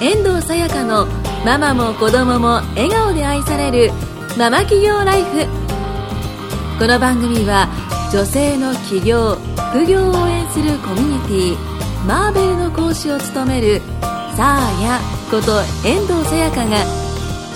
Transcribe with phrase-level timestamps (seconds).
[0.00, 1.06] 遠藤さやかの
[1.44, 3.90] ママも子供も笑顔で愛される
[4.38, 5.44] ママ企業ライフ。
[6.78, 7.68] この番組は
[8.12, 9.34] 女性の起業
[9.72, 13.80] 副業を応援するコミュニティマーベルの講師を務める
[14.36, 15.00] サーヤ
[15.32, 16.84] こと遠藤さやかが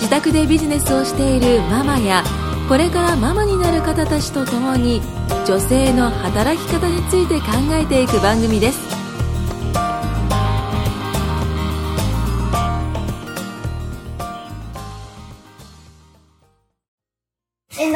[0.01, 2.25] 自宅でビジネスをしているママや
[2.67, 5.01] これからママになる方たちと共に
[5.47, 9.02] 女性の働き方について考えていく番組です。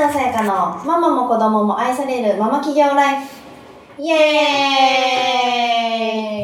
[0.07, 3.31] 遠藤さやかのママも子供も愛されるママ企業ライフ
[4.01, 4.15] イエ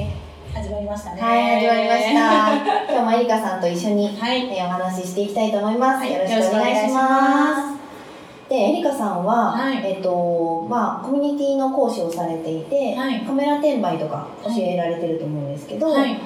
[0.02, 1.22] ーイ始まりましたね。
[1.22, 2.55] はい、始まりました。
[2.91, 5.99] 今日もエリカさんと一緒に、はいえーお話ししていきたいと思います。
[5.99, 8.49] はいよろしくお願いします。
[8.49, 16.17] で、エリカさんは、はいえっ、と、まあ、コミュニティの講師をされていて、はいカメラ転売とか教えられてると思うんですけど、はい。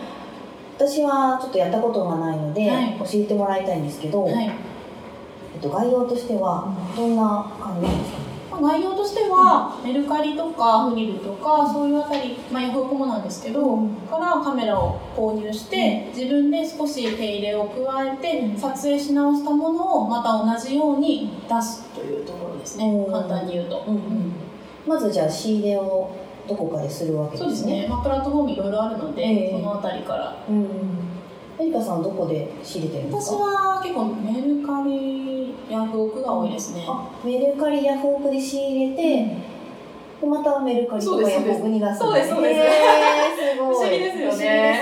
[0.76, 4.50] 私はちょっとやったことがないので、はい教えてもらいたいんですけど、はい。
[5.58, 8.18] えっと、概要としては、どんな感じですか？
[8.20, 13.78] ねまあ概要としては、メルカリとかフリルとか、そういうあたり、まあ、ヤフオクもなんですけど、
[14.10, 23.10] からカメラを購入して、自分で少し手入れを加えて、撮影し直したものをまた同じように出すというところですねう。
[23.10, 23.84] ん簡単に言うと。
[23.88, 24.34] うんうん
[24.88, 26.12] まずじゃあ仕入れを
[26.48, 27.50] どこかでするわけですね。
[27.50, 27.88] そうですね。
[27.90, 30.34] まあ、プラットフォームいろいろあるので、ええそのあたりから。
[30.50, 30.66] うん。
[31.60, 34.57] エリカさんはどこで仕入れてるんです私かは結構メル
[35.78, 36.86] ヤフオクが多いですね。
[36.88, 39.38] あメルカリヤフオクで仕入れて、
[40.20, 42.00] でまたメルカリとかヤフオクに出す。
[42.00, 42.60] そうですそうです。
[42.60, 43.76] へーすごい。
[43.76, 44.46] 不思議ですよね。
[44.46, 44.82] ね。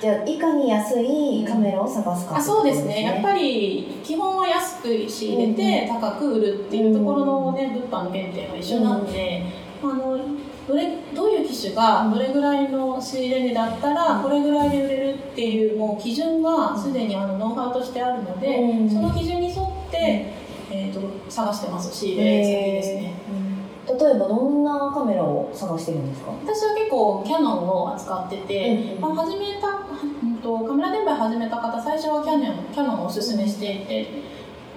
[0.00, 3.02] じゃあいかに安いカメラを探すかあそうですね。
[3.02, 9.44] やっぱり基本は安く仕入れて高く売るっていうところのね物販の原点は一緒なので、
[9.82, 10.18] あの
[10.66, 21.00] どれどういう機種がどれぐらいの仕入れ値だったらこれぐらいで売れるっていうもう基準がすでにあのノウハウとしてあるので、うんその基準に沿って、えー、と
[21.30, 23.14] 探してます仕入れ先ですね。
[23.86, 26.32] 例えばどんなカメラを探してるんですか？
[26.42, 34.08] 私は結構キャノンを扱ってて、うんまあ、始めた、うんと、カメラ転売始めた方最初はキャノンキャノンをおすすめしていて、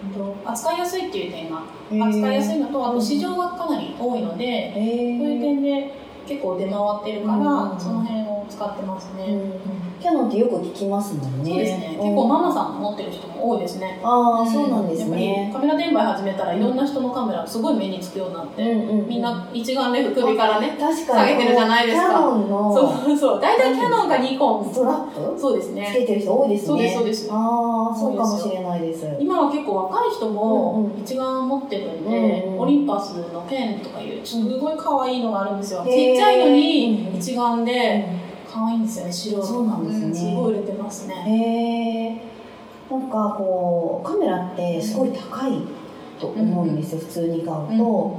[0.03, 1.63] うんと、扱いやすいっていう点が
[2.05, 5.94] 扱いやすいのとあと市場がかなり多いので、へそういうー点で
[6.28, 11.52] 結構出回ってるから、うんその辺を使ってますね、うんキャノンってよく聞きますもんね。
[11.52, 11.97] そうですね。
[12.00, 12.06] うん。
[12.06, 14.00] 結構ママさん持ってる人も多いですね。
[14.03, 18.63] ああそうなんですやっぱねりカメラ転売始めたらいろんな人のカメラすごい目につくようになって、
[19.08, 21.31] みんな一眼レフ首からね確かに。
[21.31, 22.08] 下げてるじゃないですか。
[22.08, 24.69] キャノンのそうそう大体キャノンかニコン。
[24.72, 25.40] ストラップ？
[25.40, 26.68] そうですつねけてる人多いですね。
[26.68, 27.29] そうですそうです。
[27.31, 29.08] ああそうかもしれないです。
[29.19, 31.02] 今は結構若い人うんもうん。
[31.02, 38.06] 一眼持ってるんで、オリンパスのペンとかいうすごい可愛いのがあるんですよ、ちっちゃいのうんに一眼で
[38.52, 39.12] 可愛いんですよね。
[39.12, 40.13] 白そうなんですね。
[40.13, 41.16] すごい売れてますね。
[41.28, 41.31] へ
[42.16, 42.22] え
[42.90, 45.62] なんかこうカメラってすごい高い
[46.19, 48.18] と思うんですよ、普通に買うと、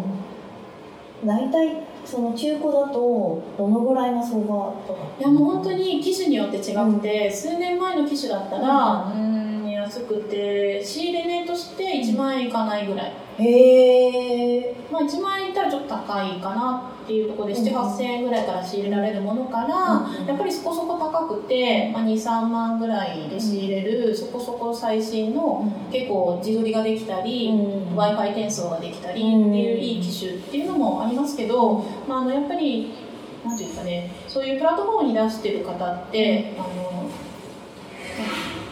[1.25, 5.00] 大体その中古だとどのぐらいの相場とか？
[5.19, 27.48] いやもう本当に機種によって違くて、数年前の機種だったら、うん、安くて仕入れ値として1万円いかないぐらい、へえまあ、1万円いったらちょっと高いかなっていうところでうん78000円ぐらいから仕入れられるものから、うんやっぱりそこそこ高くて、まあ、23万ぐらいで仕入れる、そこそこ最新の結構自撮りができたり、
[27.94, 32.93] w i f i 転送ができたりっていういい機種っていうのもありますけど、まあ、あのやっぱり
[33.44, 37.10] なんていうかねそういうプラットフォームに出してる方って、あの
[38.19, 38.22] え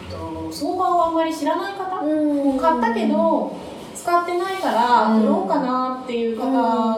[0.07, 2.57] っと相場をあんまり知らない方、うん。
[2.59, 3.66] 買ったけど
[4.07, 5.23] 使ってないからうん。
[5.23, 6.49] 売ろうかなっていう方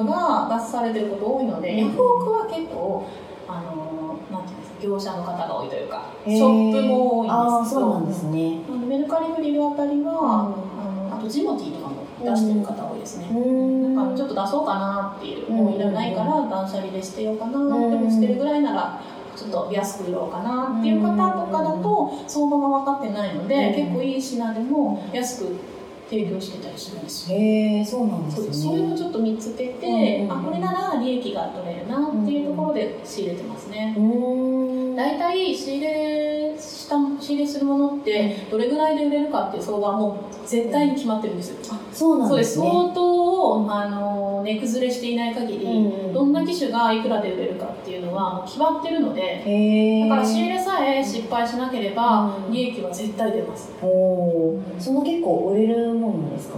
[0.06, 1.78] が出されてること多いので、うん。
[1.80, 3.10] ヤフオクは結構
[3.48, 7.82] あのなんていうんですか業者の方が多いというかショップも多いんですけど。
[7.82, 8.62] そうなんですね。
[8.88, 13.96] メルカリフリルあたりは、あのあとジモティーとかも出してる方多いですね、うん。
[13.96, 19.02] なんかちょっと出そうかなっていう、うんもういらないから断捨離で捨てようかな、んでも捨てるぐらいなら
[19.36, 23.76] ちょっと安く売ろうかなっていう方とかだと相場が分かってないので、うん。
[23.76, 25.79] 結構いい品でも安く
[26.10, 27.38] 提供してたりするんですよ。
[27.38, 33.96] へえそうなんですすねそういうのをちょっと見つけて、うんあこれなら利益が取れるなっていうところで仕入れてますね。
[33.98, 34.59] うん
[35.00, 41.58] 大体仕入れした仕入れするものってどれぐらいで売れるかっていう相場はもう絶対に決まってるんですよ。
[41.94, 52.52] そうなそうでんですすね相当あの値崩れしていない限り、うんどんな機種がいくらで売れるかっていうのはもう決まってるのでだから仕入れさえ失敗しなければうん。
[52.54, 53.72] 利益は絶対出ます。
[53.82, 56.58] おおその結構売れるもんなんですか？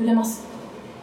[0.00, 0.46] 売れます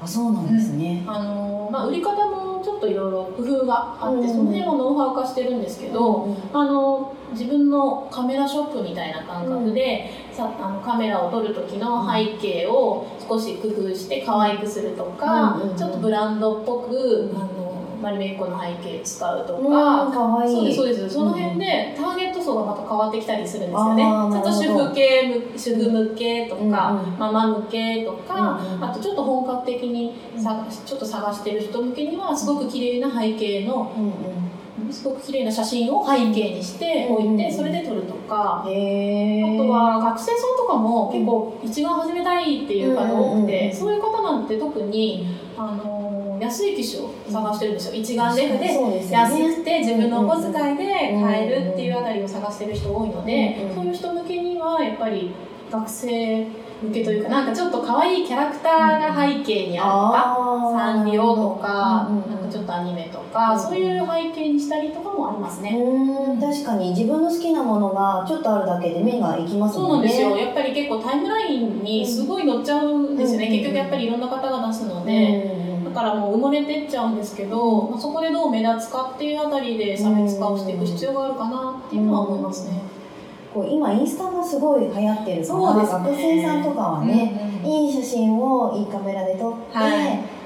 [0.01, 4.27] あそうなんですね、あのまあ、売り方もちょっといろいろ工夫があって、うん。
[4.27, 17.67] その辺もノウハウ化してるんですけど、うんあの自分のカメラショップみたいな感覚で、さあのカメラを撮る時の背景を少し工夫して可愛くするとか、うんうんちょっとブランドっぽくあの
[18.01, 20.49] マリメッコの背景使うとか、うんかわい。
[20.49, 21.09] いそうですそうです。
[21.09, 24.03] その辺でターゲット層がまた変わってきたりするんですよね。
[24.03, 24.76] ちょっと主婦
[25.55, 27.19] 主婦向けとか、うんうん。
[27.19, 28.83] ママ向けとか、うんうん。
[28.83, 38.63] あとちょっと本格的にさちょっと探してる人向けにはすごく綺麗な背景のうんすごく綺麗な写真を背景にして置いてそれで撮るとか。
[38.65, 47.95] うん、へえあとは学生さんとかも結構一眼始めたいっていう方多くうんうんうんてそういう方なんて特にあの安い機種を探してるんですよ。
[47.95, 48.69] 一眼レフで
[49.11, 49.55] 安ね。
[49.55, 53.75] くて自分のお小遣いで買えるっていうあたりを探してる人多いのでうんうん。
[53.75, 55.31] そういう人向けにはやっぱり
[55.71, 56.47] 学生
[56.81, 65.71] 向けというかなんかちょっと可愛いキャラクターが背景にあるとかあーサンリオとかうんうんうんなんかちょっとアニメとかうんそういう背景にしたりとかもありますね。
[65.75, 70.37] うん確かに自分の好きなものがちょっとあるだけで目が行きますそうもねなんんですよ。
[70.37, 73.47] やっぱり結構タイムラインにすごい乗っちゃうんですよね。
[73.47, 75.51] うん結局やっぱりいろんな方が出すのうんで。
[75.61, 82.81] うんだからもう埋もれてっちゃうんですけど、まあ、そこでどう目立つかっていうあたりで差別化をしていく必要があるかなっていうのは思いますね。
[83.57, 86.03] こう今インスタがすごい流行ってるからそうですね。
[86.03, 89.89] 学生さんとかはね、うんうんいい写真をいいカメラで撮って、、は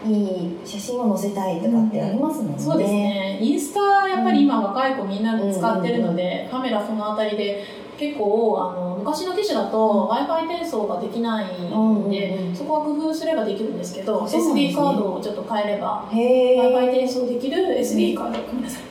[0.08, 0.12] い。
[0.12, 2.56] い写真を載せたいとかってありますもんね。
[2.58, 3.38] そうですね。
[3.40, 7.64] インスタやっぱり今若い子みんな使ってるので、カメラそのあたりで
[8.00, 12.56] 結構あの昔の機種だと Wi-Fi 転送ができないんで、うんうんうん。
[12.56, 14.28] そこは工夫すればできるんですけど、ね。
[14.28, 16.60] SD カードをちょっと変えればへえ。
[16.60, 18.84] Wi-Fi 転送できる SD カード、ごめんなさい。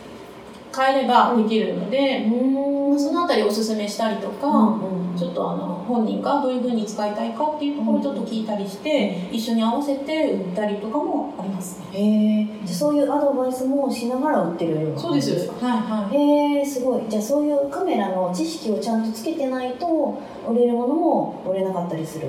[0.76, 11.98] 変えればできるので、うんまあそのあたりおすすめしたりとか、うんうんちょっとあの本人がどういうふうに使いたいかっていうところをちょっと聞いたりして、一緒に合わせて売ったりとかもありますね。
[11.98, 12.66] へえ。
[12.66, 15.50] そういうアドバイスもしながら売ってるようなそうです。
[15.60, 16.16] はいはい。
[16.16, 22.28] へえすごいじゃあそういうカメラの知識をちゃんとつけてないと売れるものも売れなかったりする？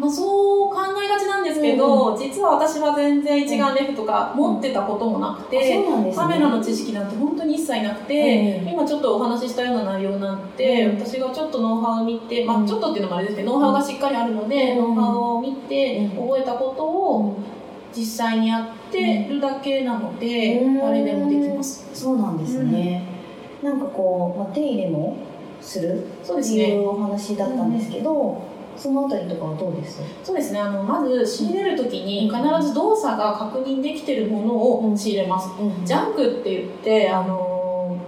[0.00, 6.14] まあ、そう考えがちなんですけど、実は私は全然一眼レフとか持ってたこともなくて、そうなんね。
[6.14, 10.98] カメラの知識なんて本当に一切なくて、うん今ちょっとお話ししたような内容なんて、うん。
[10.98, 12.66] 私がちょっとノウハウを見て、まあ、うん。
[12.66, 14.78] ちょっとっていうのもあれですけど、ノウハウがしっかりあるので、うん。
[14.78, 16.28] ノウハウを見てうん。
[16.28, 17.36] 覚えたことを
[17.94, 20.78] 実際にやってるだけなので、うん。
[20.78, 21.90] 誰でもできます。
[21.92, 23.04] そうなんですね、
[23.62, 25.18] なんかこう、まあ、手入れも
[25.60, 26.74] するってそうですね。
[26.74, 28.40] いうお話だったんですけど、
[28.80, 30.00] そのあたりとかはどうです？
[30.24, 30.58] そうですね。
[30.58, 35.50] あのまず仕入れるときに必ず動作が確認できてるものを仕入れます、
[35.84, 37.98] ジャンクって言ってあの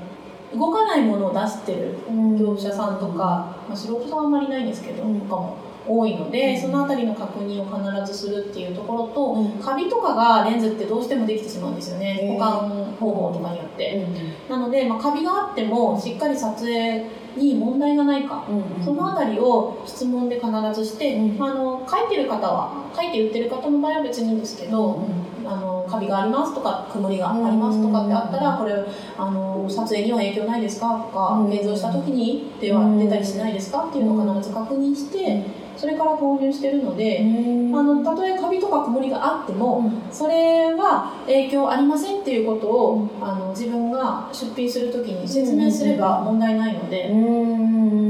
[0.55, 1.95] 動かないものを出してる
[2.39, 5.21] 業者さんとか、まあ、素人さんはあんまりいないんですけど、うん。
[5.21, 5.57] とかも
[5.87, 6.61] 多いので、うん。
[6.61, 9.51] そのあたりの確認を必ずするっていうところと、うん。
[9.61, 12.37] カビとかがレンズってどうしてもできてしまうんですよね。
[12.39, 12.69] 保管
[12.99, 14.07] 方法とかによって、
[14.49, 17.05] なので、まあ、カビがあってもしっかり撮影
[17.37, 18.45] に問題がないか
[18.85, 21.43] そのあたりを質問で必ずして、うん。
[21.43, 25.03] あの書いてる方は書いて売ってる方の場合は別にいいんですけど、
[25.45, 28.75] あのカビがありますとか曇りがありますとかってあったらこれ
[29.19, 35.45] あの撮影には影響ないですかとかうん現像した時に手は出たりしないですかっていうのを必ず確認して
[35.83, 47.09] それから購入してるのであのたとえカビとか曇りがあってもそれは影響ありませんっていうことをあの自分が出品する時に説明すれば問題ないので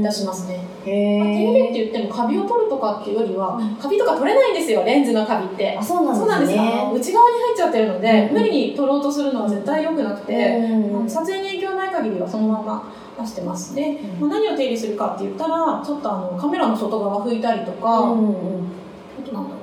[0.03, 0.59] 出しますね。
[0.85, 5.75] へまあ、手入れっえて言ってもカビを取るとかっていうよりはカビとか取れないんですよレンズのカビって。
[5.75, 6.91] あそうなんですね。
[6.93, 8.33] 内側に入っちゃってるので、うん。
[8.33, 11.09] 無理に取ろうとするのは絶対良くなくて、うん。
[11.09, 13.75] 撮影に影響ない限りはそのまま出してます。
[13.75, 18.71] で、まあ、何を手入れするかって言ったらちょっとあのカメラの外側拭いたりとか、うんうん
[19.19, 19.59] あとなんだろう。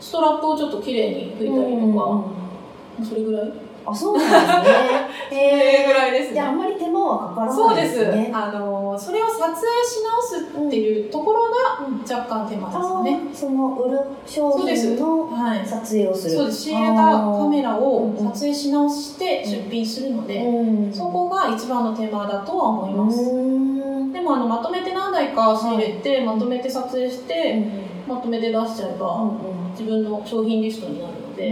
[0.00, 3.52] ストラップをちょっと綺麗に拭いたりとか、それぐらい？
[3.90, 5.08] あそうなんですね。
[5.28, 8.04] それぐらいですじゃあんまり手間はかからそうでないです。
[8.04, 15.66] すねあのそれを撮影し直すっていうところが若干手間ですよね、その売る商そうです品のはい。
[15.66, 16.36] 撮影をする。
[16.36, 16.62] そうです。
[16.62, 20.92] 仕入れたカメラを撮影し直して出品するので、うん。
[20.92, 24.12] そこが一番の手間だとは思います、うん。
[24.12, 27.62] でもあのまとめて何台か仕入れて、まとめて撮影して、
[28.06, 29.30] まとめて出しちゃえば、
[29.72, 31.50] 自分の商品リストになるので、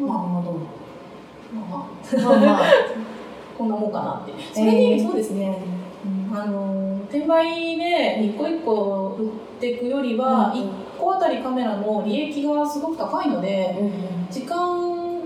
[0.00, 0.52] まあまあど
[2.22, 2.62] まあまあ
[3.56, 4.32] こんなもんかなって。
[4.52, 5.58] それに、えーそうですね、
[6.32, 9.28] あの転売で一個一個売っ
[9.60, 10.64] ていくよりは、一
[11.00, 13.92] 1個あたりカメラの利益がすごく高いので、うんうん。
[14.30, 15.22] 時間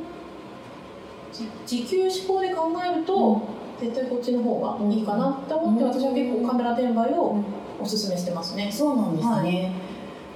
[1.32, 3.40] じ時給志向で考えると、
[3.80, 5.90] 絶対こっちの方がいいかなって思って、うん。
[5.90, 7.44] 私は結構カメラ転売をうん。
[7.80, 8.70] おすすめしてますね。
[8.70, 9.72] そうなんですね、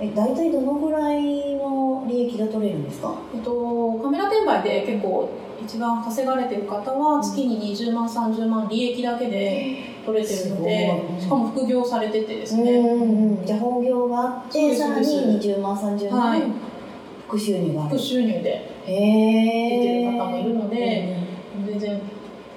[0.00, 3.14] え大体どのぐらいの利益が取れるんですか？
[3.34, 5.28] えっと、カメラ転売で結構
[5.60, 9.76] 一番稼がれてる方は月に20万30万利益だけで
[10.06, 11.20] 取れてるのですごい。
[11.20, 13.02] しかも副業されててですうんね、うん
[13.38, 13.44] うん。
[13.44, 16.40] じゃあ本業があってさらにそうです20万30はい。
[16.40, 16.52] 万
[17.26, 17.90] 副収入がある。
[17.90, 21.16] 副収入で出てる方もいるので
[21.66, 22.00] 全然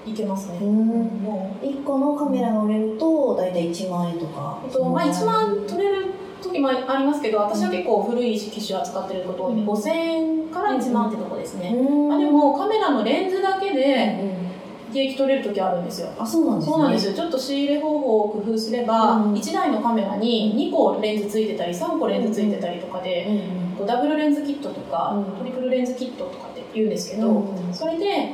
[0.06, 0.88] いけますね、うん。
[1.24, 1.66] もう。
[1.66, 4.60] 1個のカメラが売れると大体1万円とか。
[4.64, 6.06] えっとまあ、1万取れる
[6.42, 14.52] 時もありますけど私は結構古い機種扱ってること多いんで5000円から1万ってとこですね、あ、でもカメラのレンズだけうんでうん。
[14.94, 16.10] 利益取れる時あるんですよ。
[16.20, 16.74] あそうなんですね。
[16.74, 17.14] そうなんですよ。
[17.14, 23.26] ちょっと仕入れ方法を工夫すれば、うん1台のカメラに2個レンズついてたり3個レンズついてたりとかで、
[23.80, 25.38] うんダブルレンズキットとか、うん。
[25.38, 27.74] トリプルレンズキットとかって言うんですけど、うん。
[27.74, 28.34] それで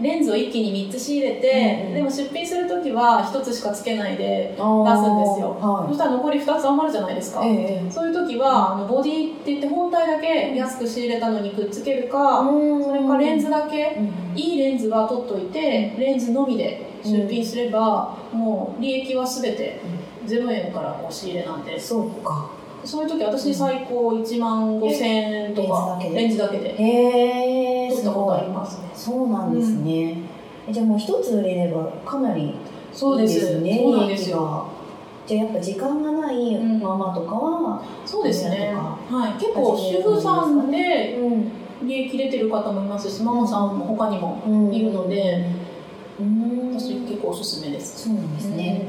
[0.00, 5.58] レンズを一気に3つ仕入れて、うんでも出品する時は1つしかつけないで出すんですよ。
[5.60, 14.38] はそしたら残り2つ余るじゃないですか、いええそういう時はあのボディって言って本体だけ安く仕入れたのにくっつけるか、それかレンズだけうん。
[14.38, 19.80] いいレンズは取っといてレンズのみで出品すれば、もう利益は全て
[20.26, 22.50] 0円からお仕入れなんでそうか
[22.84, 26.74] そういう時私最高1万5000円とかレレンズだけで。
[26.76, 27.90] へえ
[28.66, 28.90] すね。
[28.94, 30.22] そうなんですね、
[30.68, 32.54] えじゃあもう一つ売れればかなりいい
[32.92, 33.60] そうです。
[33.60, 34.66] ねそうなんですよ。
[35.26, 36.80] じゃあやっぱ時間がないうん。
[36.80, 38.74] ママとかは、そうですね。
[38.74, 39.32] はい。
[39.40, 41.52] 結構主婦さんでうん
[41.86, 45.46] 利益出てる方もいますしママさんも他にもうんいるので
[46.18, 46.72] うん。
[46.72, 48.08] 私結構おすすめです。
[48.08, 48.86] そうなんですね、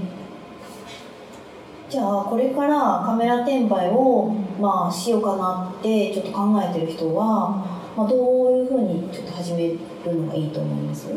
[1.90, 4.28] じゃあこれからカメラ転売を、
[4.60, 7.66] まあ、しようかなってちょっと考えてる人は、
[7.98, 8.16] まあ、ど
[8.54, 11.08] ういうふうにちょっと始めるのがいいと思います？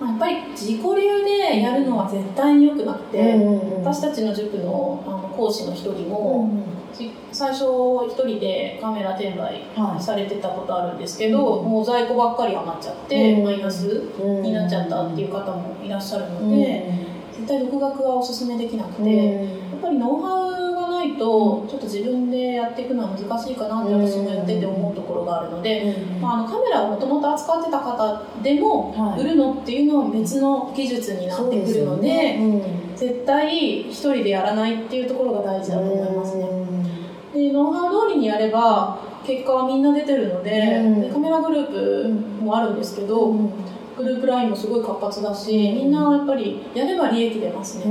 [0.00, 7.64] まあ、やっぱり自己流でやるのは絶対に良くなくて、うん私たちの塾のあの講師の一人うも、んじ最初
[8.06, 10.02] 一人でカメラ転売はい。
[10.02, 13.84] されてたことあるんですけど、うんもう在庫ばっかり余っちゃって、うんマイナス
[14.42, 16.92] になっちゃったっていう方もいらっしゃるので、
[17.32, 19.40] 絶対独学はおすすめできなくて、や
[19.76, 29.20] っぱりノウハウがないとちょっと自分でやっていくのは難しいかなって私もやってて思うところがあるので、まあ、あのカメラをもともと扱ってた方でもはい。
[29.20, 32.38] 売るのっていうのは別の技術になってくるので
[32.96, 36.46] 絶対一人でやらないっていうところが大事だと思いますね。
[37.34, 41.00] でノウハウ通りにやれば結果はみんな出てるので,、うん。
[41.02, 47.84] でカメラグループもあるんですけど、グループラインもすごい活発だし、みんなやっぱりやれば利益出ますね。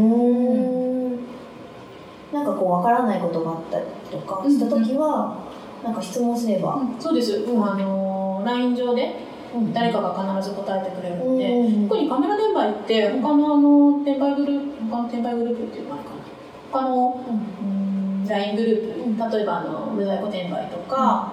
[2.36, 5.38] なんかこうわからないことがあったりとかした時は、
[5.82, 7.00] なんか質問すれば、うん。
[7.00, 7.64] そうです、うん。
[7.64, 9.16] あの LINE 上で
[9.74, 16.22] 誰かが必ず答えてくれるので、うん特にカメラ転売って他のあの転売グループ他の転売グループっていうのはあれかな。
[16.74, 17.32] 他の、う
[17.64, 18.28] ん。
[18.28, 19.18] LINE グループ、うん。
[19.32, 21.32] 例えばあの無在庫転売とか、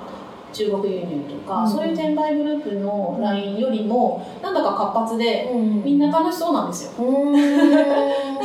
[0.53, 1.71] 中国輸入とか、うん。
[1.71, 5.83] そういう転売グループの LINE よりもなんだか活発で、うん。
[5.83, 6.93] みんな楽しそうなんですよ、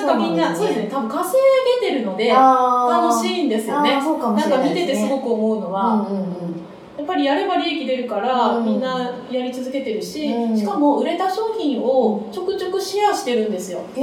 [0.07, 0.89] かみんなそうですね。
[0.91, 1.33] 多分稼
[1.81, 3.91] げてるので楽しいんですよね。
[3.91, 6.66] なんか見ててすごくく思うのは、うんうんやっ
[7.07, 8.65] ぱりやれば利益出るから、うん。
[8.65, 10.57] みんなやり続けてるし、うん。
[10.57, 13.79] しかも売れた商品をちょくちょくシェアしてるんですよ。
[13.95, 14.01] で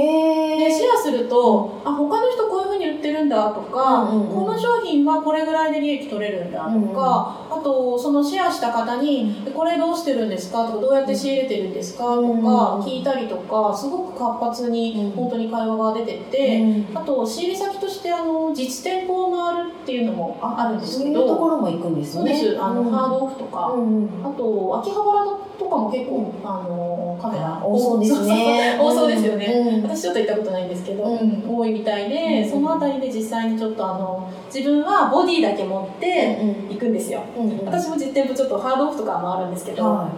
[0.71, 10.65] シェアすると、あ他の人こういうふうに売ってるんだとか、この商品はこれぐらいで利益取れるんだとか、あとそのシェアした方に、これどうしてるんですか？
[10.65, 12.03] とかどうやって仕入れてるんですか？
[12.15, 15.11] とか聞いたりとかすごく活発にうん。
[15.11, 16.97] 本当に会話が出てて、うん。
[16.97, 22.35] あと仕入れ先としてあの実店舗を回るっていうのもあるんですけどそういうところも行くんですね。
[22.35, 22.61] そうです。
[22.61, 24.09] あの、うんハードオフとか、うんうん。
[24.23, 25.25] あと秋葉原
[25.59, 28.77] とかも結構、あのカメラ多そうですね。
[28.81, 36.37] 多そうですよね、うん私ちょっと行ったことないんですけど、うん多いみたいで、うんその辺りで実際にちょっとあの自分はボディだけ持って
[36.69, 37.65] 行くんですよ、うんうん。
[37.65, 40.09] 私も実店舗ちょっとハードオフとかもあるんですけど、は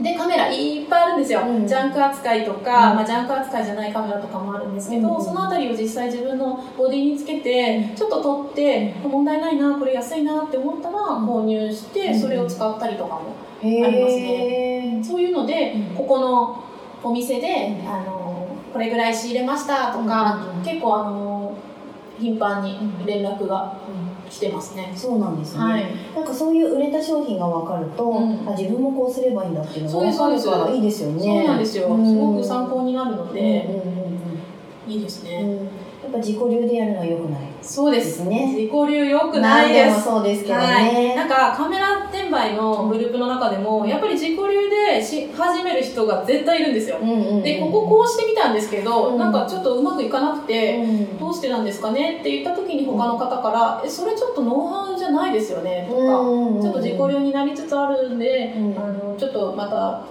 [0.00, 1.66] でカメラいっぱいあるんですよ、うん。
[1.66, 2.96] ジャンク扱いとか、うん。
[2.96, 5.24] まあ、ジャンク扱いじゃないカメラとかもあるんですけど、うん。
[5.24, 12.20] その辺りを実際自分のボディにつけてちょっと撮って問題ないなこれ安いなって思ったら購入してうん。
[12.20, 13.20] それを使ったりとかも
[13.62, 15.00] ありますね。
[15.04, 15.96] そういうので、うん。
[15.96, 16.64] ここの
[17.02, 20.64] お店で、あのこれぐらい仕入れましたとか、うん。
[20.64, 21.56] 結構あの
[22.18, 23.76] 頻繁に連絡が
[24.30, 24.92] 来てますね。
[24.96, 28.48] そうなんですね、はい、なんかそういう売れた商品が分かると、うん。
[28.48, 30.64] あ自分もこうすればいいんだっていうのがそうです分かるそうです。
[30.64, 31.20] からいいですよね。
[31.22, 32.06] そうなんですよ、うん。
[32.06, 34.14] すごく参考になるので、うんうん
[34.86, 35.40] いいですね。
[35.42, 35.50] うん。
[35.50, 35.68] うん
[36.04, 38.18] やっぱ自己流でやるのは良くないそうでです。
[38.18, 46.98] すね自己流良くない何ですそうですけどはい、ね、なんかカメラ転売のグループの中でもやっぱり自己流でし始める人が絶対いるんですよ。
[47.42, 49.18] でこここうしてみたんですけど、うん。
[49.18, 51.18] なんかちょっとうまくいかなくて、うん。
[51.18, 58.78] どうしてなんですかねって言った時に他の方から「えそれちょっとノウハウじゃないですよね」とか、うんちょっと自己流になりつつあるんで、うん。
[58.78, 60.02] あのちょっとまた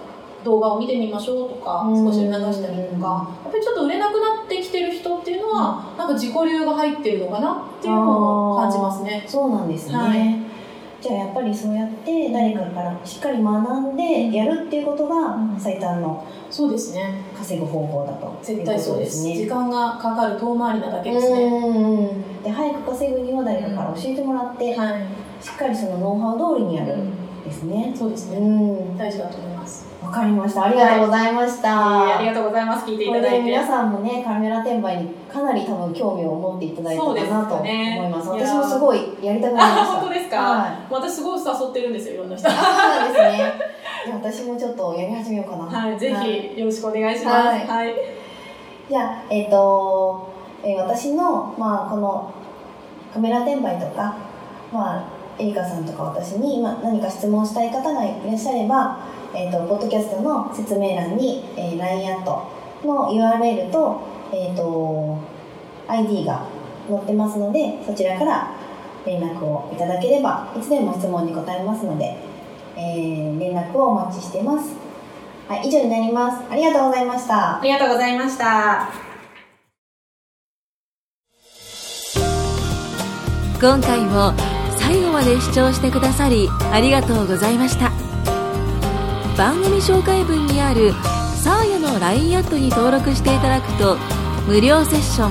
[0.44, 2.04] 動画を見てみましょうとか、うん。
[2.04, 9.24] 少し流したりとか、やっぱりちょっと売れなくなってきてる人っていうのは、なんか自己流が入ってるのかなっていうのを感じますね。
[9.26, 10.43] そうなんですね、はい
[11.04, 15.60] じゃあやっぱりそうやって誰かからしっかり学んでやるっていうことがうん。
[15.60, 17.22] 最短のそうですね。
[17.36, 19.22] 稼ぐ方法だと絶対そうです。
[19.22, 22.10] 時間がかかる遠回りなだけですね。
[22.42, 25.02] で早く稼ぐには誰かから教えてもらって、はい。
[25.44, 26.94] しっかりそのノウハウ通りにやる。
[26.94, 28.38] うんですねうそうですね。
[28.38, 29.86] ん大事だと思います。
[30.02, 32.86] わかりましたありがとうございました、ありがとうございます。
[32.86, 33.42] 聞いていただいて。
[33.42, 42.48] 皆さんもねカメラ転売にかなり多分興味を持っていただいたかなと思いますすね私もすごいやりたくなりまあ、した本当ですか、はい私すごい誘ってるんですよ、いろんな人。
[42.48, 43.52] あそうなんですね
[44.06, 47.46] じゃあ私もちょっとやり始めようかなはい、ぜはいひよろしくお願いします。
[47.48, 47.94] はいはい。
[48.88, 50.32] じゃあえっ、と、
[50.62, 52.32] えー私のまあこの
[53.12, 54.16] カメラ転売とか
[54.72, 58.98] まあエリカさんとか私に、まあ、何か質問したい方がいらっしゃれば、
[59.34, 62.48] えっとポッドキャストの説明欄に、えー LINE アット
[62.84, 64.00] の URL と,、
[64.32, 65.18] えっと
[65.88, 66.46] ID が
[66.88, 68.54] 載ってますのでそちらから
[69.04, 72.16] 連絡をいただければいつでも質問に答えますので、
[72.76, 74.76] えー連絡をお待ちしてます。
[75.48, 76.42] はい、以上になります。
[76.50, 77.60] ありがとうございましたあ。
[77.62, 78.88] りがとうございました。
[83.60, 84.32] 今回も
[84.86, 87.90] 最後まで視聴してくださりありがとうございました。
[89.34, 90.92] 番組紹介文にある
[91.42, 93.96] サーヤの LINE アットに登録していただくと
[94.46, 95.30] 無料セッション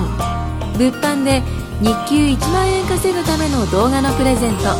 [0.76, 1.40] 物販で
[1.80, 4.74] 日給1万円稼ぐための動画のプレゼント。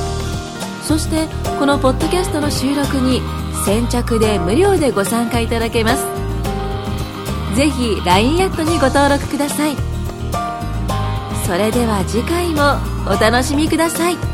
[0.83, 1.29] そして
[1.59, 3.23] このポッドキャストの収録に
[3.65, 6.05] 先着で無料でご参加いただけます。
[7.55, 9.77] ぜひ LINE アットにご登録ください。
[11.47, 12.75] それでは次回も
[13.07, 14.34] お楽しみください。